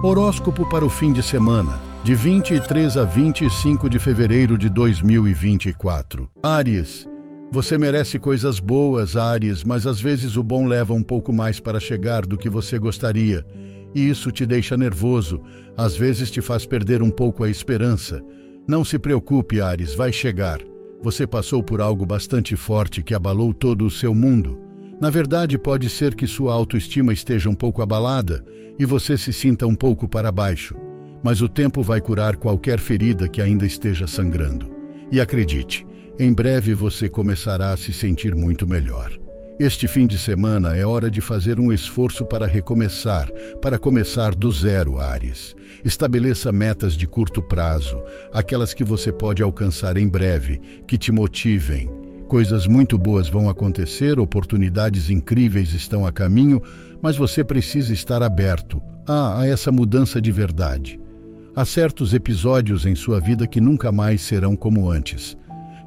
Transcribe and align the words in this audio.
Horóscopo 0.00 0.64
para 0.64 0.86
o 0.86 0.88
fim 0.88 1.12
de 1.12 1.24
semana, 1.24 1.80
de 2.04 2.14
23 2.14 2.96
a 2.96 3.04
25 3.04 3.90
de 3.90 3.98
fevereiro 3.98 4.56
de 4.56 4.68
2024. 4.68 6.30
Áries. 6.40 7.04
Você 7.50 7.76
merece 7.76 8.16
coisas 8.16 8.60
boas, 8.60 9.16
Áries, 9.16 9.64
mas 9.64 9.88
às 9.88 10.00
vezes 10.00 10.36
o 10.36 10.42
bom 10.44 10.68
leva 10.68 10.94
um 10.94 11.02
pouco 11.02 11.32
mais 11.32 11.58
para 11.58 11.80
chegar 11.80 12.24
do 12.24 12.38
que 12.38 12.48
você 12.48 12.78
gostaria. 12.78 13.44
E 13.92 14.08
isso 14.08 14.30
te 14.30 14.46
deixa 14.46 14.76
nervoso, 14.76 15.42
às 15.76 15.96
vezes 15.96 16.30
te 16.30 16.40
faz 16.40 16.64
perder 16.64 17.02
um 17.02 17.10
pouco 17.10 17.42
a 17.42 17.50
esperança. 17.50 18.22
Não 18.68 18.84
se 18.84 19.00
preocupe, 19.00 19.60
Ares, 19.60 19.96
vai 19.96 20.12
chegar. 20.12 20.60
Você 21.02 21.26
passou 21.26 21.60
por 21.60 21.80
algo 21.80 22.06
bastante 22.06 22.54
forte 22.54 23.02
que 23.02 23.14
abalou 23.14 23.52
todo 23.52 23.84
o 23.84 23.90
seu 23.90 24.14
mundo. 24.14 24.67
Na 25.00 25.10
verdade, 25.10 25.56
pode 25.56 25.88
ser 25.88 26.14
que 26.14 26.26
sua 26.26 26.52
autoestima 26.52 27.12
esteja 27.12 27.48
um 27.48 27.54
pouco 27.54 27.82
abalada 27.82 28.44
e 28.78 28.84
você 28.84 29.16
se 29.16 29.32
sinta 29.32 29.66
um 29.66 29.74
pouco 29.74 30.08
para 30.08 30.32
baixo, 30.32 30.74
mas 31.22 31.40
o 31.40 31.48
tempo 31.48 31.82
vai 31.82 32.00
curar 32.00 32.36
qualquer 32.36 32.80
ferida 32.80 33.28
que 33.28 33.40
ainda 33.40 33.64
esteja 33.64 34.08
sangrando. 34.08 34.68
E 35.12 35.20
acredite, 35.20 35.86
em 36.18 36.32
breve 36.32 36.74
você 36.74 37.08
começará 37.08 37.72
a 37.72 37.76
se 37.76 37.92
sentir 37.92 38.34
muito 38.34 38.66
melhor. 38.66 39.12
Este 39.60 39.88
fim 39.88 40.06
de 40.06 40.18
semana 40.18 40.76
é 40.76 40.84
hora 40.84 41.10
de 41.10 41.20
fazer 41.20 41.58
um 41.58 41.72
esforço 41.72 42.24
para 42.24 42.46
recomeçar, 42.46 43.28
para 43.60 43.78
começar 43.78 44.34
do 44.34 44.50
zero, 44.52 44.98
Ares. 44.98 45.54
Estabeleça 45.84 46.52
metas 46.52 46.94
de 46.94 47.06
curto 47.06 47.42
prazo, 47.42 48.00
aquelas 48.32 48.74
que 48.74 48.84
você 48.84 49.12
pode 49.12 49.42
alcançar 49.42 49.96
em 49.96 50.08
breve, 50.08 50.60
que 50.86 50.98
te 50.98 51.10
motivem. 51.10 52.07
Coisas 52.28 52.66
muito 52.66 52.98
boas 52.98 53.26
vão 53.26 53.48
acontecer, 53.48 54.20
oportunidades 54.20 55.08
incríveis 55.08 55.72
estão 55.72 56.04
a 56.04 56.12
caminho, 56.12 56.60
mas 57.00 57.16
você 57.16 57.42
precisa 57.42 57.90
estar 57.94 58.22
aberto 58.22 58.82
a, 59.06 59.40
a 59.40 59.46
essa 59.46 59.72
mudança 59.72 60.20
de 60.20 60.30
verdade. 60.30 61.00
Há 61.56 61.64
certos 61.64 62.12
episódios 62.12 62.84
em 62.84 62.94
sua 62.94 63.18
vida 63.18 63.46
que 63.46 63.62
nunca 63.62 63.90
mais 63.90 64.20
serão 64.20 64.54
como 64.54 64.90
antes. 64.90 65.38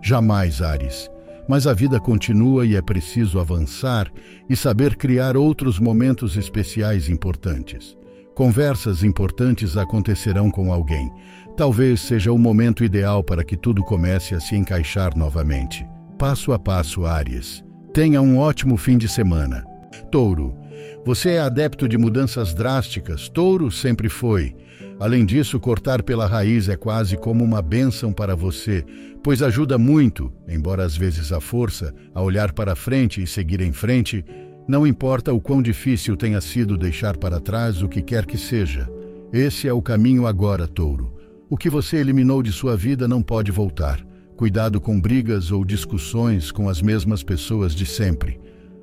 Jamais, 0.01 0.63
Ares. 0.63 1.11
Mas 1.47 1.67
a 1.67 1.73
vida 1.73 1.99
continua 1.99 2.65
e 2.65 2.75
é 2.75 2.81
preciso 2.81 3.39
avançar 3.39 4.11
e 4.49 4.55
saber 4.55 4.95
criar 4.95 5.37
outros 5.37 5.77
momentos 5.77 6.37
especiais 6.37 7.07
importantes. 7.07 7.95
Conversas 8.33 9.03
importantes 9.03 9.77
acontecerão 9.77 10.49
com 10.49 10.73
alguém. 10.73 11.07
Talvez 11.55 12.01
seja 12.01 12.31
o 12.31 12.37
momento 12.39 12.83
ideal 12.83 13.23
para 13.23 13.43
que 13.43 13.55
tudo 13.55 13.83
comece 13.83 14.33
a 14.33 14.39
se 14.39 14.55
encaixar 14.55 15.15
novamente. 15.15 15.85
Passo 16.21 16.53
a 16.53 16.59
passo, 16.59 17.03
Aries. 17.03 17.63
Tenha 17.95 18.21
um 18.21 18.37
ótimo 18.37 18.77
fim 18.77 18.95
de 18.95 19.07
semana. 19.07 19.65
Touro. 20.11 20.55
Você 21.03 21.31
é 21.31 21.39
adepto 21.39 21.89
de 21.89 21.97
mudanças 21.97 22.53
drásticas. 22.53 23.27
Touro 23.27 23.71
sempre 23.71 24.07
foi. 24.07 24.55
Além 24.99 25.25
disso, 25.25 25.59
cortar 25.59 26.03
pela 26.03 26.27
raiz 26.27 26.69
é 26.69 26.77
quase 26.77 27.17
como 27.17 27.43
uma 27.43 27.59
bênção 27.59 28.13
para 28.13 28.35
você, 28.35 28.85
pois 29.23 29.41
ajuda 29.41 29.79
muito, 29.79 30.31
embora 30.47 30.85
às 30.85 30.95
vezes 30.95 31.31
a 31.31 31.41
força, 31.41 31.91
a 32.13 32.21
olhar 32.21 32.53
para 32.53 32.75
frente 32.75 33.23
e 33.23 33.25
seguir 33.25 33.59
em 33.59 33.73
frente, 33.73 34.23
não 34.67 34.85
importa 34.85 35.33
o 35.33 35.41
quão 35.41 35.59
difícil 35.59 36.15
tenha 36.15 36.39
sido 36.39 36.77
deixar 36.77 37.17
para 37.17 37.39
trás 37.39 37.81
o 37.81 37.89
que 37.89 37.99
quer 37.99 38.27
que 38.27 38.37
seja. 38.37 38.87
Esse 39.33 39.67
é 39.67 39.73
o 39.73 39.81
caminho 39.81 40.27
agora, 40.27 40.67
touro. 40.67 41.17
O 41.49 41.57
que 41.57 41.67
você 41.67 41.97
eliminou 41.97 42.43
de 42.43 42.51
sua 42.51 42.77
vida 42.77 43.07
não 43.07 43.23
pode 43.23 43.51
voltar. 43.51 44.10
Cuidado 44.41 44.81
com 44.81 44.99
brigas 44.99 45.51
ou 45.51 45.63
discussões 45.63 46.51
com 46.51 46.67
as 46.67 46.81
mesmas 46.81 47.21
pessoas 47.21 47.75
de 47.75 47.85
sempre. 47.85 48.39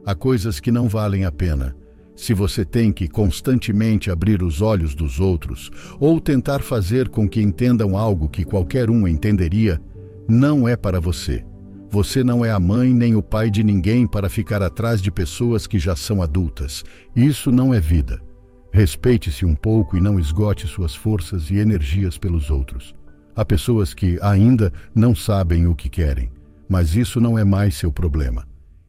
Há 0.06 0.15
coisas 0.15 0.61
que 0.61 0.70
não 0.70 0.89
valem 0.89 1.25
a 1.25 1.33
pena. 1.33 1.75
Se 2.15 2.33
você 2.33 2.65
tem 2.65 2.92
que 2.92 3.09
constantemente 3.09 4.09
abrir 4.09 4.41
os 4.41 4.62
olhos 4.62 4.95
dos 4.95 5.19
outros 5.19 5.69
ou 5.98 6.20
tentar 6.20 6.61
fazer 6.61 7.09
com 7.09 7.28
que 7.28 7.42
entendam 7.42 7.98
algo 7.98 8.28
que 8.28 8.45
qualquer 8.45 8.89
um 8.89 9.09
entenderia, 9.09 9.83
não 10.28 10.69
é 10.69 10.77
para 10.77 11.00
você. 11.00 11.45
Você 11.91 12.22
não 12.22 12.45
é 12.45 12.53
a 12.53 12.61
mãe 12.61 12.95
nem 12.95 13.17
o 13.17 13.22
pai 13.22 13.50
de 13.50 13.65
ninguém 13.65 14.06
para 14.06 14.28
ficar 14.28 14.62
atrás 14.62 15.03
de 15.03 15.10
pessoas 15.10 15.66
que 15.66 15.81
já 15.81 15.97
são 15.97 16.22
adultas. 16.22 16.84
Isso 17.16 17.50
não 17.50 17.75
é 17.75 17.81
vida. 17.81 18.22
Respeite-se 18.72 19.44
um 19.44 19.56
pouco 19.56 19.97
e 19.97 20.00
não 20.00 20.21
esgote 20.21 20.69
suas 20.69 20.94
forças 20.94 21.50
e 21.50 21.56
energias 21.56 22.16
pelos 22.16 22.49
outros. 22.49 22.94
Há 23.38 23.44
pessoas 23.44 23.94
que 23.94 24.19
ainda 24.21 24.72
não 24.93 25.15
sabem 25.15 25.69
o 25.69 25.75
que 25.76 25.88
querem, 25.88 26.28
mas 26.69 26.97
isso 26.97 27.21
não 27.21 27.38
é 27.38 27.44
mais 27.44 27.76
seu 27.76 27.93
problema. 27.93 28.44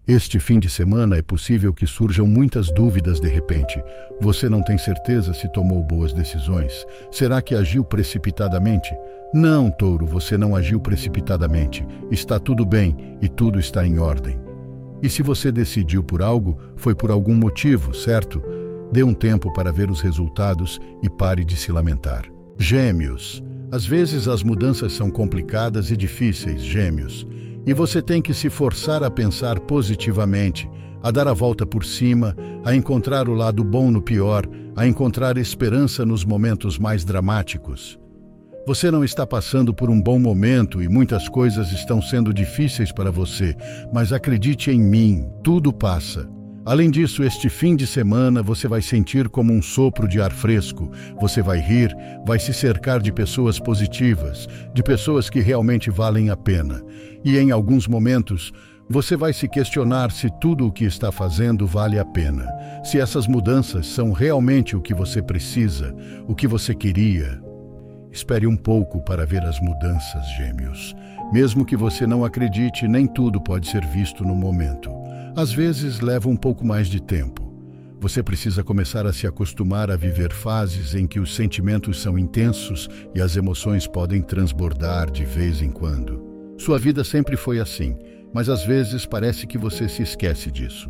Este 0.08 0.40
fim 0.40 0.60
de 0.60 0.68
semana 0.68 1.18
é 1.18 1.22
possível 1.22 1.72
que 1.72 1.86
surjam 1.86 2.26
muitas 2.26 2.72
dúvidas 2.74 3.20
de 3.20 3.28
repente. 3.28 3.80
Você 4.20 4.50
não 4.50 4.64
tem 4.64 4.76
certeza 4.76 5.36
se 5.36 5.48
tomou 5.50 5.84
boas 5.84 6.14
decisões? 6.14 6.84
Será 7.12 7.44
que 7.44 7.54
agiu 7.54 7.84
precipitadamente? 7.84 8.92
Não, 9.32 9.70
touro, 9.70 10.08
você 10.08 10.36
não 10.36 10.56
agiu 10.56 10.80
precipitadamente. 10.80 11.86
Está 12.10 12.40
tudo 12.40 12.66
bem 12.66 12.98
e 13.22 13.30
tudo 13.30 13.60
está 13.60 13.86
em 13.86 14.00
ordem. 14.00 14.40
E 15.00 15.12
se 15.12 15.22
você 15.22 15.52
decidiu 15.52 16.04
por 16.04 16.24
algo, 16.24 16.58
foi 16.76 16.96
por 16.96 17.12
algum 17.12 17.36
motivo, 17.36 17.94
certo? 17.94 18.42
Dê 18.92 19.04
um 19.04 19.14
tempo 19.14 19.54
para 19.54 19.72
ver 19.72 19.92
os 19.92 20.02
resultados 20.02 20.80
e 21.04 21.08
pare 21.08 21.46
de 21.46 21.56
se 21.56 21.72
lamentar. 21.72 22.26
Gêmeos. 22.58 23.44
Às 23.72 23.86
vezes 23.86 24.28
as 24.28 24.42
mudanças 24.42 24.94
são 24.94 25.12
complicadas 25.12 25.92
e 25.92 25.98
difíceis, 25.98 26.62
gêmeos. 26.62 27.26
E 27.66 27.74
você 27.74 28.02
tem 28.02 28.22
que 28.22 28.34
se 28.34 28.50
forçar 28.50 29.04
a 29.04 29.12
pensar 29.12 29.60
positivamente, 29.60 30.68
a 31.04 31.12
dar 31.12 31.28
a 31.28 31.34
volta 31.34 31.66
por 31.68 31.86
cima, 31.86 32.36
a 32.66 32.76
encontrar 32.76 33.30
o 33.30 33.34
lado 33.34 33.64
bom 33.64 33.92
no 33.92 34.02
pior, 34.02 34.48
a 34.76 34.88
encontrar 34.88 35.38
esperança 35.38 36.04
nos 36.04 36.26
momentos 36.26 36.80
mais 36.80 37.06
dramáticos. 37.06 38.00
Você 38.66 38.90
não 38.90 39.04
está 39.04 39.26
passando 39.26 39.74
por 39.74 39.90
um 39.90 40.02
bom 40.02 40.20
momento 40.20 40.82
e 40.82 40.88
muitas 40.88 41.30
coisas 41.30 41.72
estão 41.72 42.02
sendo 42.02 42.34
difíceis 42.34 42.92
para 42.92 43.12
você, 43.12 43.56
mas 43.94 44.12
acredite 44.12 44.72
em 44.72 44.80
mim, 44.80 45.30
tudo 45.44 45.72
passa. 45.72 46.28
Além 46.66 46.92
disso, 46.92 47.24
este 47.24 47.50
fim 47.50 47.76
de 47.76 47.88
semana 47.88 48.44
você 48.44 48.68
vai 48.68 48.82
sentir 48.82 49.30
como 49.30 49.54
um 49.54 49.62
sopro 49.62 50.08
de 50.08 50.22
ar 50.22 50.32
fresco. 50.32 50.92
Você 51.20 51.42
vai 51.42 51.60
rir, 51.60 51.96
vai 52.26 52.38
se 52.38 52.54
cercar 52.54 53.00
de 53.00 53.12
pessoas 53.12 53.60
positivas, 53.60 54.48
de 54.74 54.84
pessoas 54.84 55.30
que 55.30 55.40
realmente 55.40 55.90
valem 55.90 56.30
a 56.30 56.36
pena. 56.36 56.84
E 57.24 57.38
em 57.38 57.52
alguns 57.52 57.88
momentos, 57.88 58.52
você 58.90 59.16
vai 59.16 59.32
se 59.32 59.48
questionar 59.48 60.12
se 60.12 60.30
tudo 60.40 60.68
o 60.68 60.72
que 60.72 60.84
está 60.84 61.12
fazendo 61.12 61.66
vale 61.66 61.98
a 61.98 62.06
pena, 62.06 62.48
se 62.84 63.00
essas 63.00 63.28
mudanças 63.28 63.88
são 63.88 64.12
realmente 64.12 64.76
o 64.76 64.82
que 64.82 64.94
você 64.94 65.22
precisa, 65.22 65.96
o 66.28 66.36
que 66.36 66.48
você 66.48 66.76
queria. 66.76 67.42
Espere 68.12 68.48
um 68.48 68.58
pouco 68.58 69.00
para 69.02 69.26
ver 69.26 69.44
as 69.44 69.60
mudanças, 69.62 70.28
gêmeos. 70.36 70.96
Mesmo 71.32 71.64
que 71.64 71.78
você 71.78 72.08
não 72.08 72.26
acredite, 72.26 72.88
nem 72.88 73.06
tudo 73.06 73.40
pode 73.40 73.68
ser 73.68 73.86
visto 73.86 74.24
no 74.26 74.36
momento 74.36 74.90
às 75.36 75.52
vezes 75.52 76.00
leva 76.00 76.30
um 76.30 76.36
pouco 76.36 76.66
mais 76.66 76.88
de 76.88 77.02
tempo. 77.02 77.50
Você 78.02 78.24
precisa 78.24 78.64
começar 78.64 79.06
a 79.06 79.12
se 79.12 79.28
acostumar 79.28 79.92
a 79.92 79.98
viver 79.98 80.32
fases 80.32 80.96
em 80.96 81.06
que 81.06 81.20
os 81.20 81.36
sentimentos 81.36 82.02
são 82.02 82.18
intensos 82.18 82.90
e 83.14 83.22
as 83.22 83.36
emoções 83.36 83.88
podem 83.88 84.22
transbordar 84.22 85.12
de 85.12 85.26
vez 85.26 85.62
em 85.62 85.70
quando. 85.70 86.24
Sua 86.58 86.80
vida 86.80 87.04
sempre 87.04 87.36
foi 87.36 87.60
assim, 87.60 87.98
mas 88.34 88.48
às 88.48 88.64
vezes 88.64 89.06
parece 89.06 89.46
que 89.46 89.58
você 89.58 89.90
se 89.90 90.02
esquece 90.02 90.50
disso. 90.50 90.90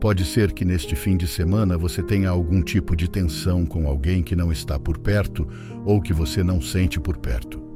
Pode 0.00 0.24
ser 0.24 0.52
que 0.52 0.64
neste 0.64 0.96
fim 0.96 1.16
de 1.16 1.26
semana 1.26 1.76
você 1.76 2.02
tenha 2.02 2.30
algum 2.30 2.62
tipo 2.62 2.96
de 2.96 3.08
tensão 3.08 3.66
com 3.66 3.86
alguém 3.86 4.22
que 4.22 4.36
não 4.36 4.50
está 4.50 4.78
por 4.78 4.98
perto 4.98 5.46
ou 5.84 6.00
que 6.00 6.12
você 6.12 6.42
não 6.42 6.60
sente 6.60 7.00
por 7.00 7.18
perto. 7.18 7.67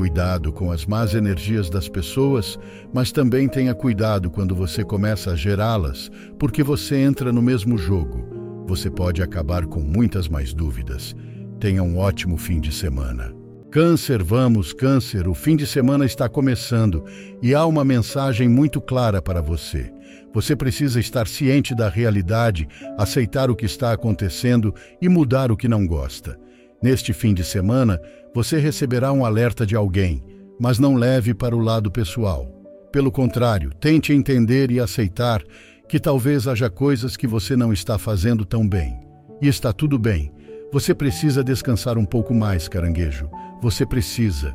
Cuidado 0.00 0.50
com 0.50 0.72
as 0.72 0.86
más 0.86 1.14
energias 1.14 1.68
das 1.68 1.86
pessoas, 1.86 2.58
mas 2.90 3.12
também 3.12 3.46
tenha 3.46 3.74
cuidado 3.74 4.30
quando 4.30 4.54
você 4.54 4.82
começa 4.82 5.32
a 5.32 5.36
gerá-las, 5.36 6.10
porque 6.38 6.62
você 6.62 6.96
entra 6.96 7.30
no 7.30 7.42
mesmo 7.42 7.76
jogo. 7.76 8.64
Você 8.66 8.90
pode 8.90 9.22
acabar 9.22 9.66
com 9.66 9.80
muitas 9.80 10.26
mais 10.26 10.54
dúvidas. 10.54 11.14
Tenha 11.60 11.82
um 11.82 11.98
ótimo 11.98 12.38
fim 12.38 12.60
de 12.60 12.72
semana. 12.72 13.30
Câncer, 13.70 14.22
vamos, 14.22 14.72
Câncer, 14.72 15.28
o 15.28 15.34
fim 15.34 15.54
de 15.54 15.66
semana 15.66 16.06
está 16.06 16.30
começando 16.30 17.04
e 17.42 17.54
há 17.54 17.66
uma 17.66 17.84
mensagem 17.84 18.48
muito 18.48 18.80
clara 18.80 19.20
para 19.20 19.42
você. 19.42 19.92
Você 20.32 20.56
precisa 20.56 20.98
estar 20.98 21.28
ciente 21.28 21.74
da 21.74 21.90
realidade, 21.90 22.66
aceitar 22.96 23.50
o 23.50 23.54
que 23.54 23.66
está 23.66 23.92
acontecendo 23.92 24.74
e 24.98 25.10
mudar 25.10 25.52
o 25.52 25.58
que 25.58 25.68
não 25.68 25.86
gosta. 25.86 26.38
Neste 26.82 27.12
fim 27.12 27.34
de 27.34 27.44
semana, 27.44 28.00
você 28.34 28.58
receberá 28.58 29.12
um 29.12 29.24
alerta 29.24 29.66
de 29.66 29.76
alguém, 29.76 30.24
mas 30.58 30.78
não 30.78 30.94
leve 30.94 31.34
para 31.34 31.54
o 31.54 31.60
lado 31.60 31.90
pessoal. 31.90 32.46
Pelo 32.90 33.12
contrário, 33.12 33.70
tente 33.80 34.12
entender 34.12 34.70
e 34.70 34.80
aceitar 34.80 35.42
que 35.88 36.00
talvez 36.00 36.48
haja 36.48 36.70
coisas 36.70 37.16
que 37.16 37.26
você 37.26 37.54
não 37.54 37.72
está 37.72 37.98
fazendo 37.98 38.44
tão 38.44 38.66
bem. 38.66 38.98
E 39.42 39.48
está 39.48 39.72
tudo 39.72 39.98
bem. 39.98 40.32
Você 40.72 40.94
precisa 40.94 41.42
descansar 41.42 41.98
um 41.98 42.04
pouco 42.04 42.32
mais, 42.32 42.68
caranguejo. 42.68 43.28
Você 43.60 43.84
precisa. 43.84 44.54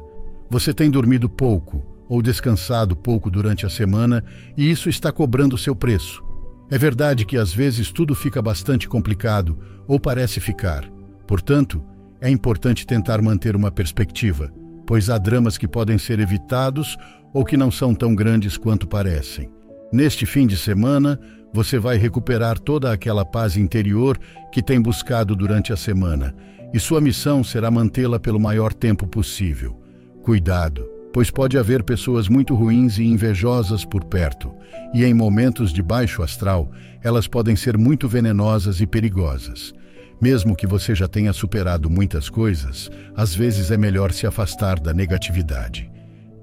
Você 0.50 0.74
tem 0.74 0.89
dormido 0.89 1.30
pouco 1.30 1.83
ou 2.07 2.22
descansado 2.22 2.95
pouco 2.95 3.30
durante 3.30 3.66
a 3.66 3.69
semana 3.69 4.24
e 4.56 4.69
isso 4.69 4.89
está 4.89 5.12
cobrando 5.12 5.57
seu 5.57 5.75
preço. 5.75 6.24
É 6.72 6.77
verdade 6.77 7.25
que 7.25 7.38
às 7.38 7.54
vezes 7.54 7.92
tudo 7.92 8.16
fica 8.16 8.42
bastante 8.42 8.88
complicado 8.88 9.60
ou 9.88 10.00
parece 10.00 10.39
ficar. 10.39 10.89
Portanto, 11.27 11.83
é 12.25 12.30
importante 12.31 12.88
tentar 12.88 13.22
manter 13.22 13.56
uma 13.56 13.69
perspectiva, 13.69 14.51
pois 14.88 15.12
há 15.12 15.18
dramas 15.19 15.60
que 15.60 15.68
podem 15.68 15.95
ser 15.95 16.19
evitados 16.19 16.98
ou 17.31 17.45
que 17.45 17.56
não 17.56 17.69
são 17.69 17.94
tão 17.94 18.16
grandes 18.16 18.57
quanto 18.57 18.88
parecem. 18.88 19.48
Neste 19.94 20.25
fim 20.25 20.48
de 20.48 20.57
semana, 20.57 21.19
você 21.54 21.77
vai 21.77 21.98
recuperar 21.98 22.57
toda 22.57 22.92
aquela 22.92 23.24
paz 23.24 23.56
interior 23.56 24.18
que 24.51 24.63
tem 24.63 24.81
buscado 24.81 25.36
durante 25.36 25.72
a 25.72 25.77
semana, 25.77 26.36
e 26.74 26.80
sua 26.80 27.00
missão 27.00 27.44
será 27.44 27.69
mantê-la 27.69 28.19
pelo 28.19 28.39
maior 28.39 28.74
tempo 28.74 29.06
possível. 29.06 29.80
Cuidado, 30.24 30.83
pois 31.13 31.30
pode 31.30 31.60
haver 31.60 31.83
pessoas 31.83 32.27
muito 32.27 32.56
ruins 32.56 32.98
e 32.98 33.04
invejosas 33.04 33.86
por 33.86 34.04
perto, 34.04 34.51
e 34.95 35.06
em 35.06 35.13
momentos 35.13 35.72
de 35.72 35.83
baixo 35.83 36.24
astral, 36.24 36.72
elas 37.04 37.27
podem 37.27 37.56
ser 37.56 37.77
muito 37.77 38.07
venenosas 38.07 38.81
e 38.81 38.88
perigosas. 38.88 39.75
Mesmo 40.21 40.56
que 40.56 40.65
você 40.65 40.95
já 40.95 41.07
tenha 41.07 41.33
superado 41.33 41.89
muitas 41.89 42.29
coisas, 42.29 42.89
às 43.15 43.35
vezes 43.35 43.71
é 43.71 43.77
melhor 43.77 44.12
se 44.12 44.25
afastar 44.25 44.79
da 44.79 44.94
negatividade. 44.94 45.91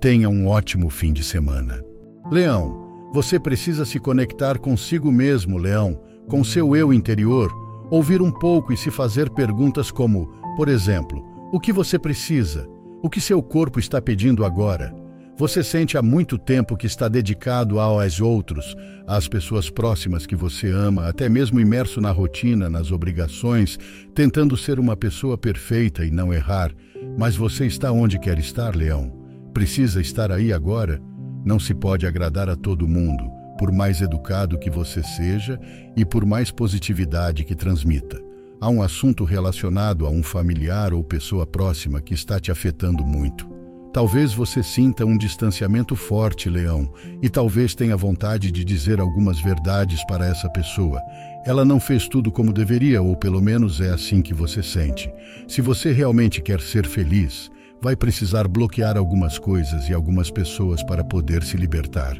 Tenha 0.00 0.28
um 0.28 0.46
ótimo 0.46 0.90
fim 0.90 1.12
de 1.12 1.24
semana. 1.24 1.82
Leão, 2.30 3.10
você 3.12 3.38
precisa 3.38 3.84
se 3.84 3.98
conectar 3.98 4.58
consigo 4.58 5.10
mesmo, 5.10 5.58
Leão, 5.58 6.00
com 6.28 6.44
seu 6.44 6.76
eu 6.76 6.92
interior, 6.92 7.50
ouvir 7.90 8.22
um 8.22 8.30
pouco 8.30 8.72
e 8.72 8.76
se 8.76 8.90
fazer 8.90 9.30
perguntas 9.30 9.90
como, 9.90 10.26
por 10.56 10.68
exemplo, 10.68 11.22
o 11.52 11.60
que 11.60 11.72
você 11.72 11.98
precisa? 11.98 12.66
O 13.02 13.10
que 13.10 13.20
seu 13.20 13.42
corpo 13.42 13.78
está 13.78 14.00
pedindo 14.00 14.44
agora? 14.44 15.01
Você 15.36 15.62
sente 15.62 15.96
há 15.96 16.02
muito 16.02 16.36
tempo 16.36 16.76
que 16.76 16.86
está 16.86 17.08
dedicado 17.08 17.80
aos 17.80 18.20
outros, 18.20 18.76
às 19.06 19.26
pessoas 19.26 19.70
próximas 19.70 20.26
que 20.26 20.36
você 20.36 20.70
ama, 20.70 21.08
até 21.08 21.28
mesmo 21.28 21.58
imerso 21.58 22.00
na 22.00 22.10
rotina, 22.10 22.68
nas 22.68 22.92
obrigações, 22.92 23.78
tentando 24.14 24.56
ser 24.56 24.78
uma 24.78 24.94
pessoa 24.94 25.38
perfeita 25.38 26.04
e 26.04 26.10
não 26.10 26.34
errar. 26.34 26.70
Mas 27.18 27.34
você 27.34 27.66
está 27.66 27.90
onde 27.90 28.18
quer 28.18 28.38
estar, 28.38 28.76
Leão? 28.76 29.10
Precisa 29.54 30.00
estar 30.00 30.30
aí 30.30 30.52
agora? 30.52 31.00
Não 31.44 31.58
se 31.58 31.74
pode 31.74 32.06
agradar 32.06 32.48
a 32.48 32.54
todo 32.54 32.86
mundo, 32.86 33.24
por 33.58 33.72
mais 33.72 34.02
educado 34.02 34.58
que 34.58 34.70
você 34.70 35.02
seja 35.02 35.58
e 35.96 36.04
por 36.04 36.26
mais 36.26 36.50
positividade 36.50 37.42
que 37.44 37.54
transmita. 37.54 38.20
Há 38.60 38.68
um 38.68 38.82
assunto 38.82 39.24
relacionado 39.24 40.06
a 40.06 40.10
um 40.10 40.22
familiar 40.22 40.92
ou 40.92 41.02
pessoa 41.02 41.46
próxima 41.46 42.00
que 42.00 42.14
está 42.14 42.38
te 42.38 42.52
afetando 42.52 43.04
muito. 43.04 43.51
Talvez 43.92 44.32
você 44.32 44.62
sinta 44.62 45.04
um 45.04 45.18
distanciamento 45.18 45.94
forte, 45.94 46.48
Leão, 46.48 46.90
e 47.20 47.28
talvez 47.28 47.74
tenha 47.74 47.94
vontade 47.94 48.50
de 48.50 48.64
dizer 48.64 48.98
algumas 48.98 49.38
verdades 49.38 50.02
para 50.06 50.26
essa 50.26 50.48
pessoa. 50.48 50.98
Ela 51.44 51.62
não 51.62 51.78
fez 51.78 52.08
tudo 52.08 52.32
como 52.32 52.54
deveria, 52.54 53.02
ou 53.02 53.14
pelo 53.14 53.42
menos 53.42 53.82
é 53.82 53.90
assim 53.90 54.22
que 54.22 54.32
você 54.32 54.62
sente. 54.62 55.12
Se 55.46 55.60
você 55.60 55.92
realmente 55.92 56.40
quer 56.40 56.60
ser 56.60 56.86
feliz, 56.86 57.50
vai 57.82 57.94
precisar 57.94 58.48
bloquear 58.48 58.96
algumas 58.96 59.38
coisas 59.38 59.86
e 59.88 59.92
algumas 59.92 60.30
pessoas 60.30 60.82
para 60.82 61.04
poder 61.04 61.42
se 61.42 61.58
libertar. 61.58 62.16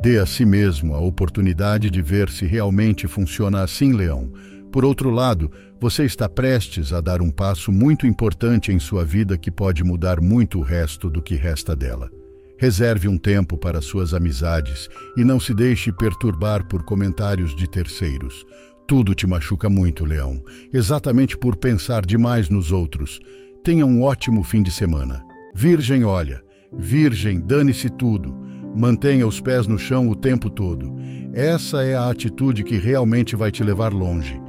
Dê 0.00 0.20
a 0.20 0.26
si 0.26 0.44
mesmo 0.44 0.94
a 0.94 1.00
oportunidade 1.00 1.90
de 1.90 2.00
ver 2.00 2.30
se 2.30 2.46
realmente 2.46 3.08
funciona 3.08 3.62
assim, 3.62 3.92
Leão. 3.92 4.30
Por 4.70 4.84
outro 4.84 5.10
lado, 5.10 5.50
você 5.80 6.04
está 6.04 6.28
prestes 6.28 6.92
a 6.92 7.00
dar 7.00 7.22
um 7.22 7.30
passo 7.30 7.72
muito 7.72 8.06
importante 8.06 8.72
em 8.72 8.78
sua 8.78 9.04
vida 9.04 9.38
que 9.38 9.50
pode 9.50 9.82
mudar 9.82 10.20
muito 10.20 10.58
o 10.58 10.62
resto 10.62 11.08
do 11.08 11.22
que 11.22 11.34
resta 11.34 11.74
dela. 11.74 12.10
Reserve 12.58 13.06
um 13.06 13.16
tempo 13.16 13.56
para 13.56 13.80
suas 13.80 14.12
amizades 14.12 14.88
e 15.16 15.24
não 15.24 15.38
se 15.38 15.54
deixe 15.54 15.92
perturbar 15.92 16.66
por 16.66 16.82
comentários 16.82 17.54
de 17.54 17.68
terceiros. 17.68 18.44
Tudo 18.86 19.14
te 19.14 19.26
machuca 19.26 19.70
muito, 19.70 20.04
Leão, 20.04 20.42
exatamente 20.72 21.36
por 21.38 21.56
pensar 21.56 22.04
demais 22.04 22.48
nos 22.48 22.72
outros. 22.72 23.20
Tenha 23.62 23.86
um 23.86 24.02
ótimo 24.02 24.42
fim 24.42 24.62
de 24.62 24.72
semana. 24.72 25.24
Virgem, 25.54 26.04
olha. 26.04 26.42
Virgem, 26.72 27.40
dane-se 27.40 27.88
tudo. 27.88 28.34
Mantenha 28.74 29.26
os 29.26 29.40
pés 29.40 29.66
no 29.66 29.78
chão 29.78 30.08
o 30.08 30.16
tempo 30.16 30.50
todo. 30.50 30.94
Essa 31.32 31.82
é 31.84 31.94
a 31.94 32.10
atitude 32.10 32.64
que 32.64 32.76
realmente 32.76 33.36
vai 33.36 33.52
te 33.52 33.62
levar 33.62 33.92
longe. 33.92 34.40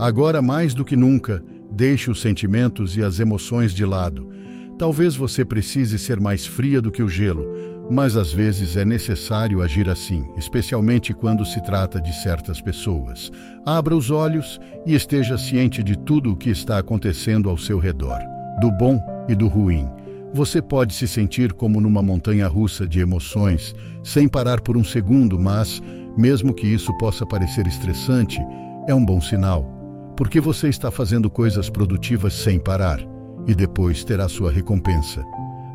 Agora, 0.00 0.40
mais 0.40 0.72
do 0.72 0.82
que 0.82 0.96
nunca, 0.96 1.44
deixe 1.70 2.10
os 2.10 2.22
sentimentos 2.22 2.96
e 2.96 3.02
as 3.02 3.20
emoções 3.20 3.74
de 3.74 3.84
lado. 3.84 4.30
Talvez 4.78 5.14
você 5.14 5.44
precise 5.44 5.98
ser 5.98 6.18
mais 6.18 6.46
fria 6.46 6.80
do 6.80 6.90
que 6.90 7.02
o 7.02 7.08
gelo, 7.08 7.46
mas 7.90 8.16
às 8.16 8.32
vezes 8.32 8.78
é 8.78 8.84
necessário 8.84 9.60
agir 9.60 9.90
assim, 9.90 10.24
especialmente 10.38 11.12
quando 11.12 11.44
se 11.44 11.62
trata 11.62 12.00
de 12.00 12.14
certas 12.14 12.62
pessoas. 12.62 13.30
Abra 13.66 13.94
os 13.94 14.10
olhos 14.10 14.58
e 14.86 14.94
esteja 14.94 15.36
ciente 15.36 15.82
de 15.82 15.98
tudo 15.98 16.32
o 16.32 16.36
que 16.36 16.48
está 16.48 16.78
acontecendo 16.78 17.50
ao 17.50 17.58
seu 17.58 17.78
redor 17.78 18.20
do 18.58 18.70
bom 18.70 18.98
e 19.28 19.34
do 19.34 19.48
ruim. 19.48 19.86
Você 20.32 20.62
pode 20.62 20.94
se 20.94 21.06
sentir 21.06 21.52
como 21.52 21.78
numa 21.78 22.02
montanha 22.02 22.48
russa 22.48 22.88
de 22.88 23.00
emoções, 23.00 23.74
sem 24.02 24.26
parar 24.26 24.62
por 24.62 24.78
um 24.78 24.84
segundo, 24.84 25.38
mas, 25.38 25.82
mesmo 26.16 26.54
que 26.54 26.66
isso 26.66 26.90
possa 26.96 27.26
parecer 27.26 27.66
estressante, 27.66 28.40
é 28.88 28.94
um 28.94 29.04
bom 29.04 29.20
sinal, 29.20 29.79
porque 30.20 30.38
você 30.38 30.68
está 30.68 30.90
fazendo 30.90 31.30
coisas 31.30 31.70
produtivas 31.70 32.34
sem 32.34 32.58
parar 32.58 33.00
e 33.46 33.54
depois 33.54 34.04
terá 34.04 34.28
sua 34.28 34.52
recompensa. 34.52 35.24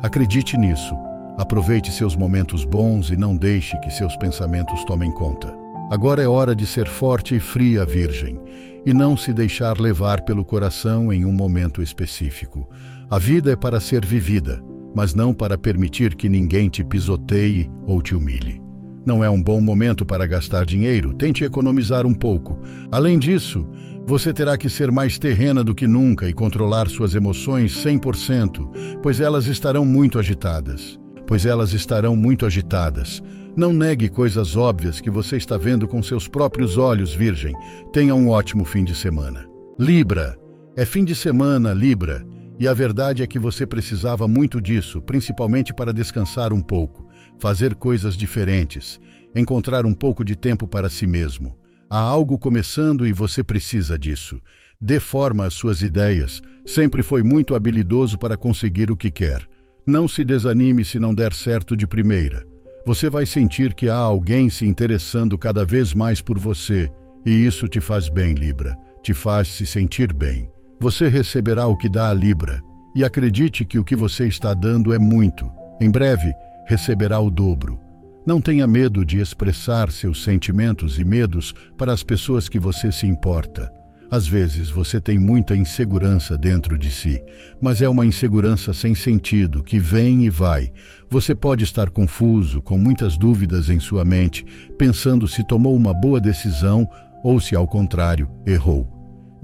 Acredite 0.00 0.56
nisso. 0.56 0.94
Aproveite 1.36 1.90
seus 1.90 2.14
momentos 2.14 2.64
bons 2.64 3.10
e 3.10 3.16
não 3.16 3.36
deixe 3.36 3.76
que 3.80 3.90
seus 3.90 4.16
pensamentos 4.16 4.84
tomem 4.84 5.10
conta. 5.10 5.52
Agora 5.90 6.22
é 6.22 6.28
hora 6.28 6.54
de 6.54 6.64
ser 6.64 6.86
forte 6.86 7.34
e 7.34 7.40
fria, 7.40 7.84
Virgem, 7.84 8.40
e 8.86 8.94
não 8.94 9.16
se 9.16 9.32
deixar 9.32 9.80
levar 9.80 10.20
pelo 10.20 10.44
coração 10.44 11.12
em 11.12 11.24
um 11.24 11.32
momento 11.32 11.82
específico. 11.82 12.68
A 13.10 13.18
vida 13.18 13.50
é 13.50 13.56
para 13.56 13.80
ser 13.80 14.06
vivida, 14.06 14.62
mas 14.94 15.12
não 15.12 15.34
para 15.34 15.58
permitir 15.58 16.14
que 16.14 16.28
ninguém 16.28 16.68
te 16.68 16.84
pisoteie 16.84 17.68
ou 17.84 18.00
te 18.00 18.14
humilhe. 18.14 18.64
Não 19.06 19.22
é 19.22 19.30
um 19.30 19.40
bom 19.40 19.60
momento 19.60 20.04
para 20.04 20.26
gastar 20.26 20.66
dinheiro, 20.66 21.14
tente 21.14 21.44
economizar 21.44 22.04
um 22.04 22.12
pouco. 22.12 22.58
Além 22.90 23.20
disso, 23.20 23.64
você 24.04 24.32
terá 24.32 24.58
que 24.58 24.68
ser 24.68 24.90
mais 24.90 25.16
terrena 25.16 25.62
do 25.62 25.76
que 25.76 25.86
nunca 25.86 26.28
e 26.28 26.32
controlar 26.32 26.88
suas 26.88 27.14
emoções 27.14 27.72
100%, 27.84 28.98
pois 29.00 29.20
elas 29.20 29.46
estarão 29.46 29.86
muito 29.86 30.18
agitadas. 30.18 30.98
Pois 31.24 31.46
elas 31.46 31.72
estarão 31.72 32.16
muito 32.16 32.44
agitadas. 32.44 33.22
Não 33.56 33.72
negue 33.72 34.08
coisas 34.08 34.56
óbvias 34.56 35.00
que 35.00 35.08
você 35.08 35.36
está 35.36 35.56
vendo 35.56 35.86
com 35.86 36.02
seus 36.02 36.26
próprios 36.26 36.76
olhos, 36.76 37.14
Virgem. 37.14 37.54
Tenha 37.92 38.14
um 38.14 38.28
ótimo 38.28 38.64
fim 38.64 38.82
de 38.82 38.94
semana. 38.94 39.46
Libra. 39.78 40.36
É 40.76 40.84
fim 40.84 41.04
de 41.04 41.14
semana, 41.14 41.72
Libra. 41.72 42.26
E 42.58 42.66
a 42.66 42.74
verdade 42.74 43.22
é 43.22 43.26
que 43.26 43.38
você 43.38 43.66
precisava 43.66 44.26
muito 44.26 44.60
disso, 44.60 45.00
principalmente 45.00 45.72
para 45.72 45.92
descansar 45.92 46.52
um 46.52 46.60
pouco, 46.60 47.05
fazer 47.38 47.74
coisas 47.74 48.16
diferentes, 48.16 49.00
encontrar 49.34 49.84
um 49.84 49.94
pouco 49.94 50.24
de 50.24 50.36
tempo 50.36 50.66
para 50.66 50.88
si 50.88 51.06
mesmo. 51.06 51.56
Há 51.88 51.98
algo 51.98 52.38
começando 52.38 53.06
e 53.06 53.12
você 53.12 53.44
precisa 53.44 53.98
disso. 53.98 54.40
Dê 54.80 54.98
forma 54.98 55.46
às 55.46 55.54
suas 55.54 55.82
ideias. 55.82 56.42
Sempre 56.64 57.02
foi 57.02 57.22
muito 57.22 57.54
habilidoso 57.54 58.18
para 58.18 58.36
conseguir 58.36 58.90
o 58.90 58.96
que 58.96 59.10
quer. 59.10 59.46
Não 59.86 60.08
se 60.08 60.24
desanime 60.24 60.84
se 60.84 60.98
não 60.98 61.14
der 61.14 61.32
certo 61.32 61.76
de 61.76 61.86
primeira. 61.86 62.44
Você 62.84 63.08
vai 63.08 63.24
sentir 63.24 63.74
que 63.74 63.88
há 63.88 63.96
alguém 63.96 64.50
se 64.50 64.66
interessando 64.66 65.38
cada 65.38 65.64
vez 65.64 65.94
mais 65.94 66.20
por 66.20 66.38
você, 66.38 66.90
e 67.24 67.30
isso 67.30 67.68
te 67.68 67.80
faz 67.80 68.08
bem, 68.08 68.34
Libra, 68.34 68.76
te 69.02 69.12
faz 69.12 69.48
se 69.48 69.66
sentir 69.66 70.12
bem. 70.12 70.48
Você 70.80 71.08
receberá 71.08 71.66
o 71.66 71.76
que 71.76 71.88
dá 71.88 72.10
a 72.10 72.14
Libra, 72.14 72.60
e 72.94 73.04
acredite 73.04 73.64
que 73.64 73.78
o 73.78 73.84
que 73.84 73.96
você 73.96 74.26
está 74.26 74.54
dando 74.54 74.92
é 74.92 74.98
muito. 74.98 75.50
Em 75.80 75.90
breve, 75.90 76.32
receberá 76.66 77.18
o 77.18 77.30
dobro. 77.30 77.80
Não 78.26 78.40
tenha 78.40 78.66
medo 78.66 79.04
de 79.04 79.20
expressar 79.20 79.90
seus 79.90 80.24
sentimentos 80.24 80.98
e 80.98 81.04
medos 81.04 81.54
para 81.78 81.92
as 81.92 82.02
pessoas 82.02 82.48
que 82.48 82.58
você 82.58 82.90
se 82.90 83.06
importa. 83.06 83.72
Às 84.10 84.26
vezes 84.26 84.68
você 84.70 85.00
tem 85.00 85.18
muita 85.18 85.56
insegurança 85.56 86.36
dentro 86.36 86.78
de 86.78 86.90
si, 86.90 87.20
mas 87.60 87.82
é 87.82 87.88
uma 87.88 88.06
insegurança 88.06 88.72
sem 88.72 88.94
sentido 88.94 89.64
que 89.64 89.78
vem 89.78 90.24
e 90.24 90.30
vai. 90.30 90.72
Você 91.10 91.34
pode 91.34 91.64
estar 91.64 91.90
confuso, 91.90 92.62
com 92.62 92.78
muitas 92.78 93.16
dúvidas 93.16 93.68
em 93.68 93.80
sua 93.80 94.04
mente, 94.04 94.44
pensando 94.78 95.26
se 95.26 95.44
tomou 95.46 95.74
uma 95.74 95.92
boa 95.92 96.20
decisão 96.20 96.88
ou 97.24 97.40
se, 97.40 97.56
ao 97.56 97.66
contrário, 97.66 98.28
errou. 98.46 98.95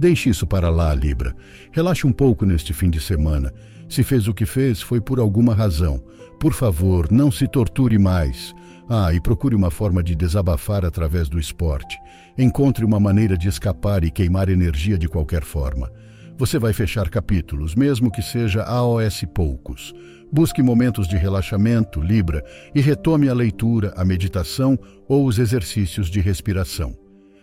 Deixe 0.03 0.31
isso 0.31 0.49
para 0.49 0.69
lá, 0.69 0.93
Libra. 0.93 1.33
Relaxe 1.71 2.09
um 2.09 2.11
pouco 2.11 2.45
neste 2.45 2.73
fim 2.73 2.91
de 2.91 3.01
semana. 3.01 3.55
Se 3.89 4.03
fez 4.03 4.27
o 4.27 4.35
que 4.35 4.45
fez, 4.45 4.83
foi 4.83 5.01
por 5.01 5.21
alguma 5.21 5.55
razão. 5.55 6.03
Por 6.41 6.53
favor, 6.53 7.07
não 7.09 7.31
se 7.31 7.47
torture 7.47 7.97
mais. 8.01 8.53
Ah, 8.89 9.15
e 9.15 9.21
procure 9.21 9.55
uma 9.55 9.71
forma 9.71 10.03
de 10.03 10.17
desabafar 10.17 10.85
através 10.85 11.29
do 11.29 11.39
esporte. 11.39 11.97
Encontre 12.37 12.85
uma 12.85 12.99
maneira 12.99 13.39
de 13.39 13.47
escapar 13.47 14.03
e 14.03 14.11
queimar 14.11 14.49
energia 14.49 14.99
de 14.99 15.07
qualquer 15.07 15.45
forma. 15.45 15.89
Você 16.37 16.59
vai 16.59 16.73
fechar 16.73 17.09
capítulos, 17.09 17.77
mesmo 17.77 18.11
que 18.11 18.23
seja 18.23 18.65
AOS 18.65 19.25
poucos. 19.33 19.95
Busque 20.33 20.65
momentos 20.65 21.07
de 21.07 21.17
relaxamento, 21.17 22.01
Libra, 22.01 22.45
e 22.75 22.81
retome 22.81 23.29
a 23.29 23.35
leitura, 23.35 23.95
a 23.97 24.05
meditação 24.05 24.77
ou 25.07 25.29
os 25.29 25.39
exercícios 25.39 26.11
de 26.11 26.21
respiração. 26.21 26.93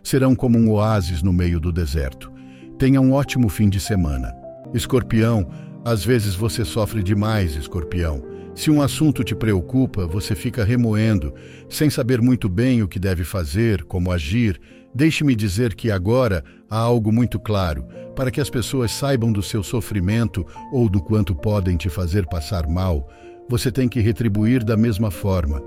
Serão 0.04 0.36
como 0.36 0.58
um 0.58 0.70
oásis 0.72 1.24
no 1.24 1.32
meio 1.32 1.58
do 1.58 1.72
deserto. 1.72 2.38
Tenha 2.80 3.02
um 3.02 3.12
ótimo 3.12 3.50
fim 3.50 3.68
de 3.68 3.78
semana. 3.78 4.34
Escorpião, 4.74 5.46
às 5.84 6.06
vezes 6.06 6.34
você 6.34 6.64
sofre 6.64 7.04
demais, 7.04 7.58
escorpião. 7.58 8.24
Se 8.56 8.72
um 8.72 8.82
assunto 8.82 9.22
te 9.22 9.36
preocupa, 9.36 10.08
você 10.08 10.34
fica 10.34 10.64
remoendo, 10.64 11.34
sem 11.68 11.90
saber 11.90 12.22
muito 12.22 12.48
bem 12.48 12.82
o 12.82 12.88
que 12.88 12.98
deve 12.98 13.26
fazer, 13.26 13.84
como 13.84 14.14
agir. 14.14 14.62
Deixe-me 14.96 15.36
dizer 15.36 15.76
que 15.76 15.92
agora 15.92 16.42
há 16.70 16.78
algo 16.78 17.12
muito 17.12 17.38
claro, 17.38 17.86
para 18.16 18.32
que 18.32 18.40
as 18.40 18.50
pessoas 18.50 18.94
saibam 18.94 19.30
do 19.30 19.44
seu 19.44 19.62
sofrimento 19.62 20.46
ou 20.72 20.88
do 20.88 21.02
quanto 21.02 21.36
podem 21.36 21.76
te 21.76 21.90
fazer 21.90 22.26
passar 22.28 22.66
mal. 22.66 23.10
Você 23.50 23.70
tem 23.74 23.90
que 23.90 24.00
retribuir 24.00 24.64
da 24.64 24.78
mesma 24.78 25.12
forma. 25.12 25.62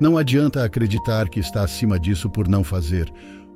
Não 0.00 0.16
adianta 0.16 0.64
acreditar 0.64 1.28
que 1.28 1.40
está 1.40 1.64
acima 1.64 1.98
disso 1.98 2.30
por 2.30 2.46
não 2.46 2.62
fazer. 2.62 3.12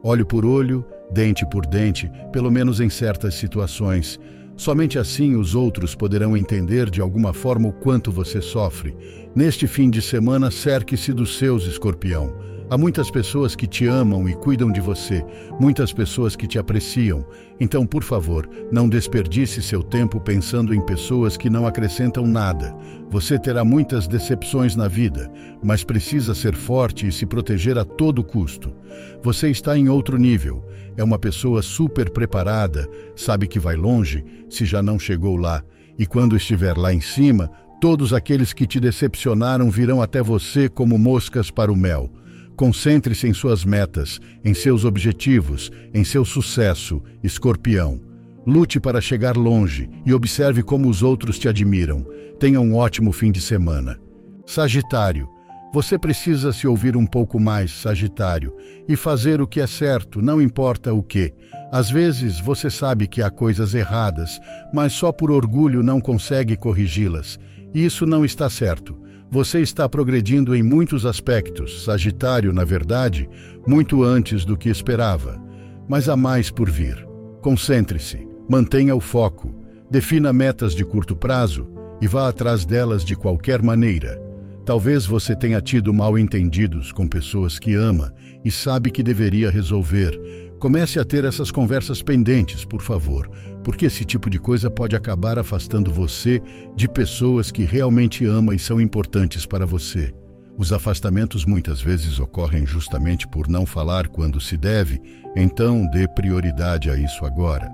Olho 0.08 0.24
por 0.24 0.46
olho, 0.46 0.86
dente 1.10 1.44
por 1.50 1.66
dente, 1.66 2.08
pelo 2.32 2.48
menos 2.48 2.78
em 2.78 2.88
certas 2.88 3.34
situações. 3.34 4.20
Somente 4.56 5.00
assim 5.00 5.34
os 5.34 5.52
outros 5.56 5.96
poderão 5.96 6.36
entender 6.36 6.88
de 6.88 7.00
alguma 7.00 7.32
forma 7.32 7.66
o 7.66 7.72
quanto 7.72 8.12
você 8.12 8.40
sofre. 8.40 8.96
Neste 9.34 9.66
fim 9.66 9.90
de 9.90 10.00
semana, 10.00 10.48
cerque-se 10.48 11.12
dos 11.12 11.36
seus, 11.36 11.66
escorpião. 11.66 12.32
Há 12.68 12.76
muitas 12.76 13.12
pessoas 13.12 13.54
que 13.54 13.64
te 13.64 13.86
amam 13.86 14.28
e 14.28 14.34
cuidam 14.34 14.72
de 14.72 14.80
você, 14.80 15.24
muitas 15.60 15.92
pessoas 15.92 16.34
que 16.34 16.48
te 16.48 16.58
apreciam. 16.58 17.24
Então, 17.60 17.86
por 17.86 18.02
favor, 18.02 18.48
não 18.72 18.88
desperdice 18.88 19.62
seu 19.62 19.84
tempo 19.84 20.20
pensando 20.20 20.74
em 20.74 20.80
pessoas 20.80 21.36
que 21.36 21.48
não 21.48 21.64
acrescentam 21.64 22.26
nada. 22.26 22.76
Você 23.08 23.38
terá 23.38 23.64
muitas 23.64 24.08
decepções 24.08 24.74
na 24.74 24.88
vida, 24.88 25.30
mas 25.62 25.84
precisa 25.84 26.34
ser 26.34 26.56
forte 26.56 27.06
e 27.06 27.12
se 27.12 27.24
proteger 27.24 27.78
a 27.78 27.84
todo 27.84 28.24
custo. 28.24 28.74
Você 29.22 29.48
está 29.48 29.78
em 29.78 29.88
outro 29.88 30.18
nível. 30.18 30.64
É 30.96 31.04
uma 31.04 31.20
pessoa 31.20 31.62
super 31.62 32.10
preparada, 32.10 32.88
sabe 33.14 33.46
que 33.46 33.60
vai 33.60 33.76
longe, 33.76 34.24
se 34.50 34.64
já 34.64 34.82
não 34.82 34.98
chegou 34.98 35.36
lá. 35.36 35.62
E 35.96 36.04
quando 36.04 36.36
estiver 36.36 36.76
lá 36.76 36.92
em 36.92 37.00
cima, 37.00 37.48
todos 37.80 38.12
aqueles 38.12 38.52
que 38.52 38.66
te 38.66 38.80
decepcionaram 38.80 39.70
virão 39.70 40.02
até 40.02 40.20
você 40.20 40.68
como 40.68 40.98
moscas 40.98 41.48
para 41.48 41.70
o 41.70 41.76
mel. 41.76 42.10
Concentre-se 42.56 43.28
em 43.28 43.34
suas 43.34 43.66
metas, 43.66 44.18
em 44.42 44.54
seus 44.54 44.84
objetivos, 44.86 45.70
em 45.92 46.02
seu 46.02 46.24
sucesso, 46.24 47.02
escorpião. 47.22 48.00
Lute 48.46 48.80
para 48.80 49.00
chegar 49.00 49.36
longe 49.36 49.90
e 50.06 50.14
observe 50.14 50.62
como 50.62 50.88
os 50.88 51.02
outros 51.02 51.38
te 51.38 51.48
admiram. 51.48 52.06
Tenha 52.40 52.60
um 52.60 52.74
ótimo 52.74 53.12
fim 53.12 53.30
de 53.30 53.42
semana. 53.42 54.00
Sagitário. 54.46 55.28
Você 55.74 55.98
precisa 55.98 56.52
se 56.52 56.66
ouvir 56.66 56.96
um 56.96 57.04
pouco 57.04 57.38
mais, 57.38 57.70
Sagitário, 57.72 58.56
e 58.88 58.96
fazer 58.96 59.42
o 59.42 59.46
que 59.46 59.60
é 59.60 59.66
certo, 59.66 60.22
não 60.22 60.40
importa 60.40 60.94
o 60.94 61.02
que. 61.02 61.34
Às 61.70 61.90
vezes 61.90 62.40
você 62.40 62.70
sabe 62.70 63.06
que 63.06 63.20
há 63.20 63.28
coisas 63.28 63.74
erradas, 63.74 64.40
mas 64.72 64.94
só 64.94 65.12
por 65.12 65.30
orgulho 65.30 65.82
não 65.82 66.00
consegue 66.00 66.56
corrigi-las. 66.56 67.38
Isso 67.74 68.06
não 68.06 68.24
está 68.24 68.48
certo. 68.48 68.96
Você 69.30 69.60
está 69.60 69.88
progredindo 69.88 70.54
em 70.54 70.62
muitos 70.62 71.04
aspectos, 71.04 71.84
Sagitário, 71.84 72.52
na 72.52 72.64
verdade, 72.64 73.28
muito 73.66 74.04
antes 74.04 74.44
do 74.44 74.56
que 74.56 74.68
esperava. 74.68 75.42
Mas 75.88 76.08
há 76.08 76.16
mais 76.16 76.48
por 76.48 76.70
vir. 76.70 77.04
Concentre-se, 77.42 78.26
mantenha 78.48 78.94
o 78.94 79.00
foco, 79.00 79.52
defina 79.90 80.32
metas 80.32 80.74
de 80.74 80.84
curto 80.84 81.16
prazo 81.16 81.68
e 82.00 82.06
vá 82.06 82.28
atrás 82.28 82.64
delas 82.64 83.04
de 83.04 83.16
qualquer 83.16 83.62
maneira. 83.62 84.20
Talvez 84.64 85.06
você 85.06 85.34
tenha 85.34 85.60
tido 85.60 85.92
mal 85.92 86.16
entendidos 86.18 86.92
com 86.92 87.06
pessoas 87.06 87.58
que 87.58 87.74
ama 87.74 88.12
e 88.46 88.50
sabe 88.50 88.90
que 88.90 89.02
deveria 89.02 89.50
resolver, 89.50 90.18
Comece 90.58 90.98
a 90.98 91.04
ter 91.04 91.24
essas 91.24 91.50
conversas 91.50 92.02
pendentes, 92.02 92.64
por 92.64 92.80
favor, 92.80 93.30
porque 93.62 93.84
esse 93.86 94.06
tipo 94.06 94.30
de 94.30 94.38
coisa 94.38 94.70
pode 94.70 94.96
acabar 94.96 95.38
afastando 95.38 95.92
você 95.92 96.40
de 96.74 96.88
pessoas 96.88 97.50
que 97.50 97.62
realmente 97.62 98.24
ama 98.24 98.54
e 98.54 98.58
são 98.58 98.80
importantes 98.80 99.44
para 99.44 99.66
você. 99.66 100.14
Os 100.56 100.72
afastamentos 100.72 101.44
muitas 101.44 101.82
vezes 101.82 102.18
ocorrem 102.18 102.64
justamente 102.64 103.28
por 103.28 103.48
não 103.48 103.66
falar 103.66 104.08
quando 104.08 104.40
se 104.40 104.56
deve, 104.56 104.98
então 105.36 105.86
dê 105.90 106.08
prioridade 106.08 106.88
a 106.88 106.96
isso 106.96 107.26
agora. 107.26 107.70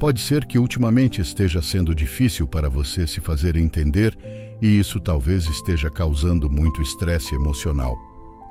Pode 0.00 0.18
ser 0.18 0.46
que 0.46 0.58
ultimamente 0.58 1.20
esteja 1.20 1.60
sendo 1.60 1.94
difícil 1.94 2.46
para 2.46 2.70
você 2.70 3.06
se 3.06 3.20
fazer 3.20 3.56
entender 3.56 4.16
e 4.60 4.78
isso 4.78 4.98
talvez 4.98 5.44
esteja 5.44 5.90
causando 5.90 6.48
muito 6.48 6.80
estresse 6.80 7.34
emocional. 7.34 7.94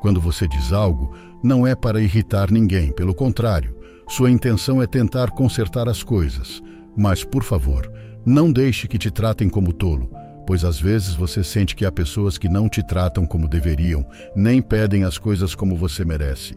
Quando 0.01 0.21
você 0.21 0.47
diz 0.47 0.71
algo, 0.71 1.13
não 1.43 1.65
é 1.65 1.75
para 1.75 2.01
irritar 2.01 2.51
ninguém, 2.51 2.91
pelo 2.91 3.13
contrário, 3.15 3.75
sua 4.07 4.29
intenção 4.29 4.81
é 4.81 4.87
tentar 4.87 5.31
consertar 5.31 5.87
as 5.87 6.03
coisas. 6.03 6.61
Mas, 6.95 7.23
por 7.23 7.43
favor, 7.43 7.89
não 8.25 8.51
deixe 8.51 8.87
que 8.87 8.97
te 8.97 9.09
tratem 9.09 9.47
como 9.47 9.71
tolo, 9.71 10.11
pois 10.45 10.65
às 10.65 10.79
vezes 10.79 11.15
você 11.15 11.43
sente 11.43 11.75
que 11.75 11.85
há 11.85 11.91
pessoas 11.91 12.37
que 12.37 12.49
não 12.49 12.67
te 12.67 12.85
tratam 12.85 13.25
como 13.25 13.47
deveriam, 13.47 14.05
nem 14.35 14.61
pedem 14.61 15.03
as 15.03 15.17
coisas 15.17 15.55
como 15.55 15.75
você 15.75 16.03
merece. 16.03 16.55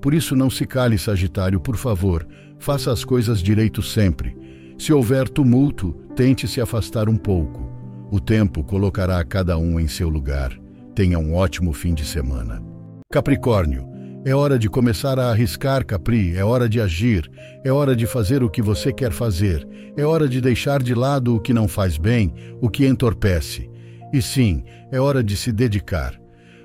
Por 0.00 0.14
isso, 0.14 0.34
não 0.34 0.50
se 0.50 0.66
cale, 0.66 0.98
Sagitário, 0.98 1.60
por 1.60 1.76
favor, 1.76 2.26
faça 2.58 2.90
as 2.90 3.04
coisas 3.04 3.42
direito 3.42 3.82
sempre. 3.82 4.36
Se 4.78 4.92
houver 4.92 5.28
tumulto, 5.28 5.92
tente 6.16 6.48
se 6.48 6.60
afastar 6.60 7.08
um 7.08 7.16
pouco. 7.16 7.70
O 8.10 8.18
tempo 8.18 8.64
colocará 8.64 9.22
cada 9.24 9.56
um 9.58 9.78
em 9.78 9.88
seu 9.88 10.08
lugar. 10.08 10.58
Tenha 10.94 11.18
um 11.18 11.34
ótimo 11.34 11.72
fim 11.72 11.94
de 11.94 12.04
semana. 12.04 12.62
Capricórnio, 13.12 13.93
é 14.24 14.34
hora 14.34 14.58
de 14.58 14.70
começar 14.70 15.18
a 15.18 15.30
arriscar, 15.30 15.84
Capri, 15.84 16.34
é 16.34 16.42
hora 16.42 16.66
de 16.66 16.80
agir, 16.80 17.30
é 17.62 17.70
hora 17.70 17.94
de 17.94 18.06
fazer 18.06 18.42
o 18.42 18.48
que 18.48 18.62
você 18.62 18.90
quer 18.90 19.12
fazer, 19.12 19.68
é 19.96 20.04
hora 20.04 20.26
de 20.26 20.40
deixar 20.40 20.82
de 20.82 20.94
lado 20.94 21.36
o 21.36 21.40
que 21.40 21.52
não 21.52 21.68
faz 21.68 21.98
bem, 21.98 22.32
o 22.60 22.70
que 22.70 22.86
entorpece. 22.86 23.70
E 24.12 24.22
sim, 24.22 24.64
é 24.90 24.98
hora 24.98 25.22
de 25.22 25.36
se 25.36 25.52
dedicar. 25.52 26.18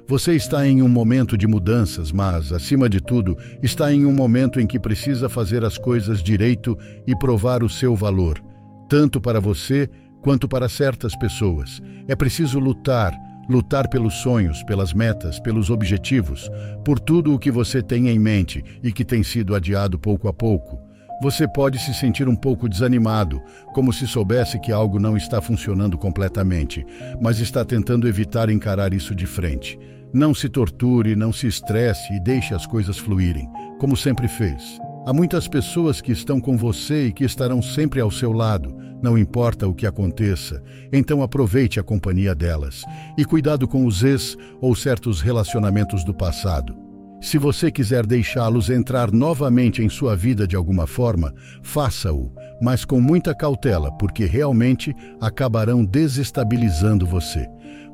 Você 0.08 0.36
está 0.36 0.66
em 0.66 0.82
um 0.82 0.88
momento 0.88 1.38
de 1.38 1.48
mudanças, 1.48 2.12
mas, 2.14 2.54
acima 2.54 2.88
de 2.88 3.02
tudo, 3.02 3.38
está 3.62 3.94
em 3.94 4.06
um 4.06 4.14
momento 4.14 4.60
em 4.60 4.66
que 4.66 4.80
precisa 4.80 5.28
fazer 5.28 5.66
as 5.66 5.78
coisas 5.78 6.24
direito 6.24 6.78
e 7.06 7.16
provar 7.16 7.62
o 7.62 7.70
seu 7.70 7.94
valor, 7.94 8.42
tanto 8.90 9.20
para 9.20 9.42
você 9.42 9.90
quanto 10.22 10.48
para 10.48 10.70
certas 10.70 11.16
pessoas. 11.18 11.82
É 12.08 12.16
preciso 12.16 12.58
lutar, 12.58 13.14
lutar 13.50 13.90
pelos 13.90 14.14
sonhos, 14.14 14.62
pelas 14.62 14.94
metas, 14.94 15.40
pelos 15.40 15.72
objetivos, 15.72 16.50
por 16.86 17.00
tudo 17.00 17.34
o 17.34 17.40
que 17.40 17.50
você 17.50 17.82
tem 17.82 18.08
em 18.08 18.20
mente 18.20 18.64
e 18.84 18.92
que 18.92 19.04
tem 19.04 19.24
sido 19.24 19.56
adiado 19.56 19.98
pouco 19.98 20.28
a 20.28 20.34
pouco. 20.34 20.80
Você 21.22 21.48
pode 21.48 21.80
se 21.80 21.94
sentir 21.94 22.30
um 22.30 22.36
pouco 22.36 22.70
desanimado, 22.70 23.42
como 23.74 23.92
se 23.92 24.08
soubesse 24.08 24.60
que 24.60 24.72
algo 24.72 25.00
não 25.00 25.18
está 25.18 25.42
funcionando 25.42 25.98
completamente, 25.98 26.86
mas 27.20 27.40
está 27.40 27.66
tentando 27.66 28.08
evitar 28.08 28.50
encarar 28.50 28.94
isso 28.94 29.14
de 29.16 29.26
frente. 29.26 29.78
Não 30.14 30.34
se 30.34 30.48
torture, 30.48 31.16
não 31.16 31.34
se 31.34 31.48
estresse 31.48 32.14
e 32.14 32.20
deixe 32.20 32.54
as 32.54 32.66
coisas 32.66 32.98
fluírem, 32.98 33.50
como 33.80 33.98
sempre 33.98 34.28
fez. 34.28 34.80
Há 35.06 35.14
muitas 35.14 35.48
pessoas 35.48 36.02
que 36.02 36.12
estão 36.12 36.40
com 36.40 36.56
você 36.56 37.08
e 37.08 37.12
que 37.12 37.24
estarão 37.24 37.62
sempre 37.62 38.00
ao 38.00 38.12
seu 38.12 38.32
lado, 38.32 38.76
não 39.02 39.18
importa 39.18 39.68
o 39.68 39.74
que 39.74 39.86
aconteça, 39.86 40.62
então 40.92 41.22
aproveite 41.22 41.80
a 41.80 41.84
companhia 41.84 42.36
delas. 42.36 42.84
E 43.18 43.26
cuidado 43.26 43.68
com 43.68 43.86
os 43.86 44.04
ex 44.04 44.38
ou 44.62 44.76
certos 44.76 45.22
relacionamentos 45.22 46.04
do 46.04 46.14
passado. 46.14 46.76
Se 47.22 47.38
você 47.38 47.70
quiser 47.70 48.06
deixá-los 48.06 48.70
entrar 48.70 49.12
novamente 49.12 49.84
em 49.84 49.90
sua 49.90 50.16
vida 50.16 50.48
de 50.48 50.56
alguma 50.56 50.88
forma, 50.88 51.34
faça-o, 51.62 52.32
mas 52.62 52.86
com 52.86 53.02
muita 53.02 53.36
cautela, 53.36 53.92
porque 53.92 54.26
realmente 54.26 54.96
acabarão 55.20 55.84
desestabilizando 55.84 57.06
você. 57.06 57.46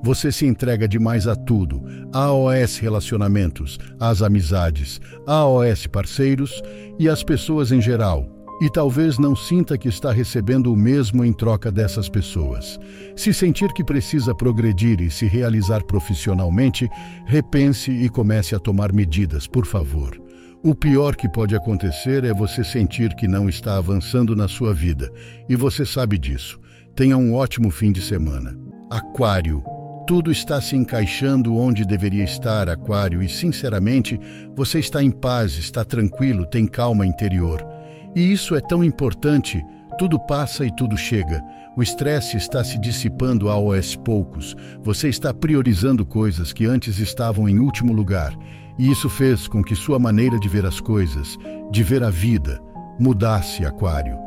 Você 0.03 0.31
se 0.31 0.45
entrega 0.45 0.87
demais 0.87 1.27
a 1.27 1.35
tudo: 1.35 1.81
AOS 2.13 2.77
relacionamentos, 2.77 3.79
às 3.99 4.21
amizades, 4.21 5.01
AOS 5.25 5.87
parceiros 5.87 6.61
e 6.99 7.09
às 7.09 7.23
pessoas 7.23 7.71
em 7.71 7.81
geral. 7.81 8.34
E 8.61 8.69
talvez 8.69 9.19
não 9.19 9.35
sinta 9.35 9.77
que 9.77 9.89
está 9.89 10.13
recebendo 10.13 10.71
o 10.71 10.77
mesmo 10.77 11.25
em 11.25 11.33
troca 11.33 11.69
dessas 11.69 12.07
pessoas. 12.07 12.79
Se 13.15 13.33
sentir 13.33 13.73
que 13.73 13.83
precisa 13.83 14.33
progredir 14.33 15.01
e 15.01 15.11
se 15.11 15.25
realizar 15.25 15.83
profissionalmente, 15.83 16.89
repense 17.25 17.91
e 17.91 18.07
comece 18.07 18.55
a 18.55 18.59
tomar 18.59 18.93
medidas, 18.93 19.45
por 19.45 19.65
favor. 19.65 20.17
O 20.63 20.73
pior 20.73 21.15
que 21.15 21.27
pode 21.27 21.55
acontecer 21.55 22.23
é 22.23 22.33
você 22.33 22.63
sentir 22.63 23.13
que 23.15 23.27
não 23.27 23.49
está 23.49 23.77
avançando 23.77 24.35
na 24.35 24.47
sua 24.47 24.73
vida, 24.73 25.11
e 25.49 25.55
você 25.55 25.85
sabe 25.85 26.17
disso. 26.17 26.59
Tenha 26.95 27.17
um 27.17 27.33
ótimo 27.35 27.69
fim 27.69 27.91
de 27.91 28.01
semana. 28.01 28.57
Aquário. 28.89 29.61
Tudo 30.07 30.31
está 30.31 30.61
se 30.61 30.75
encaixando 30.75 31.55
onde 31.55 31.83
deveria 31.83 32.23
estar, 32.23 32.69
Aquário, 32.69 33.21
e 33.21 33.27
sinceramente, 33.27 34.19
você 34.55 34.79
está 34.79 35.03
em 35.03 35.11
paz, 35.11 35.57
está 35.57 35.83
tranquilo, 35.83 36.45
tem 36.45 36.65
calma 36.65 37.05
interior. 37.05 37.74
E 38.15 38.31
isso 38.31 38.55
é 38.55 38.61
tão 38.61 38.83
importante. 38.83 39.61
Tudo 39.97 40.17
passa 40.17 40.65
e 40.65 40.73
tudo 40.73 40.95
chega. 40.95 41.43
O 41.75 41.83
estresse 41.83 42.37
está 42.37 42.63
se 42.63 42.79
dissipando 42.79 43.49
aos 43.49 43.95
poucos. 43.97 44.55
Você 44.81 45.09
está 45.09 45.33
priorizando 45.33 46.05
coisas 46.05 46.53
que 46.53 46.65
antes 46.65 46.99
estavam 46.99 47.49
em 47.49 47.59
último 47.59 47.91
lugar. 47.91 48.33
E 48.79 48.89
isso 48.89 49.09
fez 49.09 49.47
com 49.47 49.61
que 49.61 49.75
sua 49.75 49.99
maneira 49.99 50.39
de 50.39 50.47
ver 50.47 50.65
as 50.65 50.79
coisas, 50.79 51.37
de 51.71 51.83
ver 51.83 52.03
a 52.03 52.09
vida, 52.09 52.61
mudasse, 52.97 53.65
Aquário. 53.65 54.17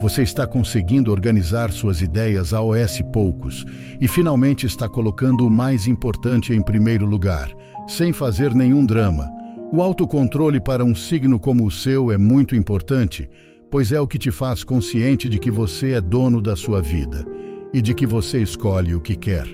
Você 0.00 0.22
está 0.22 0.46
conseguindo 0.46 1.10
organizar 1.10 1.72
suas 1.72 2.02
ideias 2.02 2.52
a 2.52 2.60
OS 2.60 3.00
poucos 3.12 3.64
e 4.00 4.06
finalmente 4.06 4.66
está 4.66 4.88
colocando 4.88 5.46
o 5.46 5.50
mais 5.50 5.86
importante 5.86 6.52
em 6.52 6.60
primeiro 6.60 7.06
lugar, 7.06 7.50
sem 7.86 8.12
fazer 8.12 8.54
nenhum 8.54 8.84
drama. 8.84 9.33
O 9.76 9.82
autocontrole 9.82 10.60
para 10.60 10.84
um 10.84 10.94
signo 10.94 11.36
como 11.36 11.66
o 11.66 11.70
seu 11.70 12.12
é 12.12 12.16
muito 12.16 12.54
importante, 12.54 13.28
pois 13.68 13.90
é 13.90 14.00
o 14.00 14.06
que 14.06 14.20
te 14.20 14.30
faz 14.30 14.62
consciente 14.62 15.28
de 15.28 15.36
que 15.36 15.50
você 15.50 15.94
é 15.94 16.00
dono 16.00 16.40
da 16.40 16.54
sua 16.54 16.80
vida 16.80 17.26
e 17.72 17.82
de 17.82 17.92
que 17.92 18.06
você 18.06 18.40
escolhe 18.40 18.94
o 18.94 19.00
que 19.00 19.16
quer. 19.16 19.48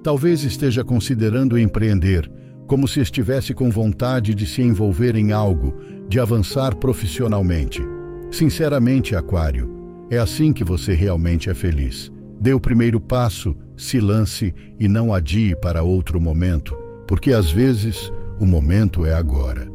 Talvez 0.00 0.44
esteja 0.44 0.84
considerando 0.84 1.58
empreender, 1.58 2.30
como 2.68 2.86
se 2.86 3.00
estivesse 3.00 3.52
com 3.52 3.68
vontade 3.68 4.32
de 4.32 4.46
se 4.46 4.62
envolver 4.62 5.16
em 5.16 5.32
algo, 5.32 5.74
de 6.08 6.20
avançar 6.20 6.76
profissionalmente. 6.76 7.82
Sinceramente, 8.30 9.16
Aquário, 9.16 9.68
é 10.08 10.18
assim 10.18 10.52
que 10.52 10.62
você 10.62 10.94
realmente 10.94 11.50
é 11.50 11.54
feliz. 11.54 12.12
Dê 12.40 12.52
o 12.52 12.60
primeiro 12.60 13.00
passo, 13.00 13.56
se 13.76 13.98
lance 13.98 14.54
e 14.78 14.86
não 14.86 15.12
adie 15.12 15.56
para 15.56 15.82
outro 15.82 16.20
momento, 16.20 16.78
porque 17.08 17.32
às 17.32 17.50
vezes 17.50 18.12
o 18.40 18.46
momento 18.46 19.04
é 19.04 19.12
agora. 19.14 19.68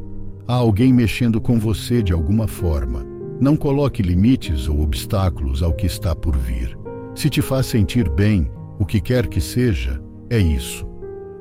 Há 0.46 0.54
alguém 0.54 0.92
mexendo 0.92 1.40
com 1.40 1.58
você 1.58 2.02
de 2.02 2.12
alguma 2.12 2.46
forma. 2.46 3.04
Não 3.40 3.56
coloque 3.56 4.02
limites 4.02 4.68
ou 4.68 4.80
obstáculos 4.80 5.62
ao 5.62 5.72
que 5.72 5.86
está 5.86 6.14
por 6.14 6.36
vir. 6.36 6.78
Se 7.14 7.28
te 7.28 7.42
faz 7.42 7.66
sentir 7.66 8.08
bem, 8.08 8.50
o 8.78 8.84
que 8.84 9.00
quer 9.00 9.26
que 9.26 9.40
seja, 9.40 10.00
é 10.30 10.38
isso. 10.38 10.86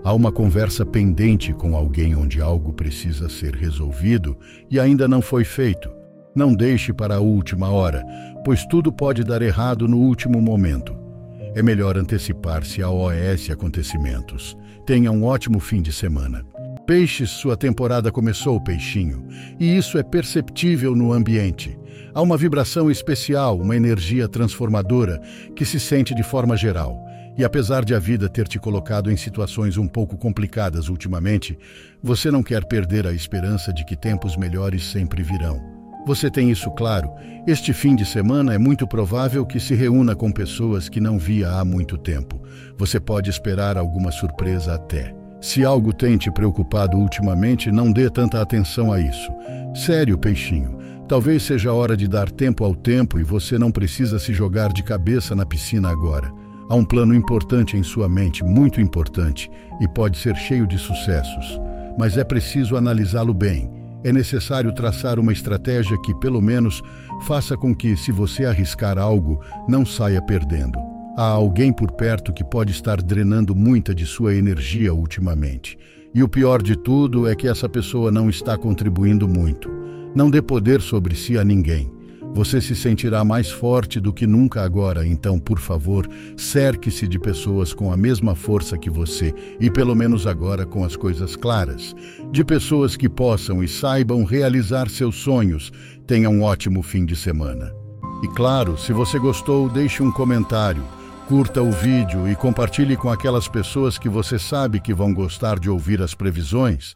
Há 0.03 0.13
uma 0.13 0.31
conversa 0.31 0.85
pendente 0.85 1.53
com 1.53 1.75
alguém 1.75 2.15
onde 2.15 2.41
algo 2.41 2.73
precisa 2.73 3.29
ser 3.29 3.55
resolvido 3.55 4.37
e 4.69 4.79
ainda 4.79 5.07
não 5.07 5.21
foi 5.21 5.45
feito. 5.45 5.89
Não 6.35 6.53
deixe 6.53 6.91
para 6.91 7.15
a 7.15 7.19
última 7.19 7.69
hora, 7.69 8.03
pois 8.43 8.65
tudo 8.65 8.91
pode 8.91 9.23
dar 9.23 9.41
errado 9.41 9.87
no 9.87 9.97
último 9.97 10.41
momento. 10.41 10.93
É 11.55 11.61
melhor 11.61 11.97
antecipar-se 11.97 12.81
a 12.81 12.89
OS 12.89 13.49
acontecimentos. 13.51 14.57
Tenha 14.85 15.11
um 15.11 15.23
ótimo 15.23 15.59
fim 15.59 15.81
de 15.81 15.93
semana. 15.93 16.43
Peixes, 16.85 17.29
sua 17.29 17.55
temporada 17.55 18.11
começou, 18.11 18.59
peixinho, 18.59 19.25
e 19.57 19.77
isso 19.77 19.97
é 19.97 20.03
perceptível 20.03 20.93
no 20.93 21.13
ambiente. 21.13 21.77
Há 22.13 22.21
uma 22.21 22.35
vibração 22.35 22.91
especial, 22.91 23.57
uma 23.57 23.75
energia 23.75 24.27
transformadora 24.27 25.17
que 25.55 25.63
se 25.63 25.79
sente 25.79 26.13
de 26.13 26.23
forma 26.23 26.57
geral. 26.57 27.01
E 27.37 27.43
apesar 27.43 27.85
de 27.85 27.95
a 27.95 27.99
vida 27.99 28.27
ter 28.27 28.49
te 28.49 28.59
colocado 28.59 29.09
em 29.09 29.15
situações 29.15 29.77
um 29.77 29.87
pouco 29.87 30.17
complicadas 30.17 30.89
ultimamente, 30.89 31.57
você 32.01 32.29
não 32.29 32.43
quer 32.43 32.65
perder 32.65 33.07
a 33.07 33.13
esperança 33.13 33.71
de 33.71 33.85
que 33.85 33.95
tempos 33.95 34.35
melhores 34.35 34.83
sempre 34.83 35.23
virão. 35.23 35.61
Você 36.05 36.29
tem 36.29 36.51
isso 36.51 36.69
claro. 36.71 37.09
Este 37.47 37.71
fim 37.71 37.95
de 37.95 38.05
semana 38.05 38.53
é 38.53 38.57
muito 38.57 38.85
provável 38.85 39.45
que 39.45 39.57
se 39.57 39.73
reúna 39.73 40.17
com 40.17 40.29
pessoas 40.29 40.89
que 40.89 40.99
não 40.99 41.17
via 41.17 41.49
há 41.49 41.63
muito 41.63 41.97
tempo. 41.97 42.41
Você 42.77 42.99
pode 42.99 43.29
esperar 43.29 43.77
alguma 43.77 44.11
surpresa 44.11 44.75
até. 44.75 45.22
Se 45.43 45.65
algo 45.65 45.91
tem 45.91 46.17
te 46.17 46.31
preocupado 46.31 46.97
ultimamente, 46.97 47.69
não 47.69 47.91
dê 47.91 48.09
tanta 48.09 48.41
atenção 48.41 48.93
a 48.93 49.01
isso. 49.01 49.29
Sério, 49.75 50.17
peixinho. 50.17 50.77
Talvez 51.05 51.43
seja 51.43 51.73
hora 51.73 51.97
de 51.97 52.07
dar 52.07 52.31
tempo 52.31 52.63
ao 52.63 52.73
tempo 52.73 53.19
e 53.19 53.23
você 53.23 53.57
não 53.57 53.69
precisa 53.69 54.17
se 54.17 54.31
jogar 54.31 54.71
de 54.71 54.81
cabeça 54.81 55.35
na 55.35 55.45
piscina 55.45 55.89
agora. 55.89 56.31
Há 56.69 56.75
um 56.75 56.85
plano 56.85 57.13
importante 57.13 57.75
em 57.75 57.83
sua 57.83 58.07
mente, 58.07 58.41
muito 58.41 58.79
importante, 58.79 59.51
e 59.81 59.87
pode 59.89 60.17
ser 60.17 60.33
cheio 60.37 60.65
de 60.65 60.77
sucessos. 60.77 61.59
Mas 61.99 62.17
é 62.17 62.23
preciso 62.23 62.77
analisá-lo 62.77 63.33
bem. 63.33 63.69
É 64.01 64.13
necessário 64.13 64.73
traçar 64.73 65.19
uma 65.19 65.33
estratégia 65.33 66.01
que, 66.03 66.15
pelo 66.15 66.41
menos, 66.41 66.81
faça 67.27 67.57
com 67.57 67.75
que, 67.75 67.97
se 67.97 68.13
você 68.13 68.45
arriscar 68.45 68.97
algo, 68.97 69.41
não 69.67 69.85
saia 69.85 70.21
perdendo. 70.21 70.92
Há 71.15 71.27
alguém 71.27 71.71
por 71.71 71.91
perto 71.91 72.33
que 72.33 72.43
pode 72.43 72.71
estar 72.71 72.99
drenando 72.99 73.53
muita 73.53 73.93
de 73.93 74.03
sua 74.03 74.33
energia 74.33 74.91
ultimamente. 74.91 75.77
E 76.11 76.23
o 76.23 76.27
pior 76.27 76.59
de 76.61 76.75
tudo 76.75 77.27
é 77.27 77.35
que 77.35 77.47
essa 77.47 77.69
pessoa 77.69 78.11
não 78.11 78.31
está 78.31 78.57
contribuindo 78.57 79.27
muito. 79.27 79.69
Não 80.15 80.27
dê 80.27 80.41
poder 80.41 80.81
sobre 80.81 81.15
si 81.15 81.37
a 81.37 81.43
ninguém. 81.43 81.91
Você 82.33 82.59
se 82.59 82.75
sentirá 82.75 83.23
mais 83.23 83.51
forte 83.51 83.99
do 83.99 84.11
que 84.11 84.25
nunca 84.25 84.63
agora, 84.63 85.05
então, 85.05 85.37
por 85.37 85.59
favor, 85.59 86.09
cerque-se 86.35 87.07
de 87.07 87.19
pessoas 87.19 87.75
com 87.75 87.93
a 87.93 87.97
mesma 87.97 88.33
força 88.33 88.75
que 88.75 88.89
você 88.89 89.35
e, 89.59 89.69
pelo 89.69 89.93
menos 89.93 90.25
agora, 90.25 90.65
com 90.65 90.83
as 90.83 90.95
coisas 90.95 91.35
claras. 91.35 91.95
De 92.31 92.43
pessoas 92.43 92.95
que 92.95 93.07
possam 93.07 93.63
e 93.63 93.67
saibam 93.67 94.23
realizar 94.23 94.89
seus 94.89 95.17
sonhos. 95.17 95.71
Tenha 96.07 96.27
um 96.27 96.41
ótimo 96.41 96.81
fim 96.81 97.05
de 97.05 97.15
semana. 97.15 97.71
E 98.23 98.27
claro, 98.29 98.79
se 98.79 98.91
você 98.91 99.19
gostou, 99.19 99.69
deixe 99.69 100.01
um 100.01 100.11
comentário, 100.11 100.81
curta 101.27 101.61
o 101.61 101.71
vídeo 101.71 102.27
e 102.27 102.35
compartilhe 102.35 102.97
com 102.97 103.09
aquelas 103.09 103.47
pessoas 103.47 103.97
que 103.97 104.09
você 104.09 104.37
sabe 104.37 104.81
que 104.81 104.93
vão 104.93 105.13
gostar 105.13 105.57
de 105.57 105.69
ouvir 105.69 106.01
as 106.01 106.13
previsões. 106.13 106.95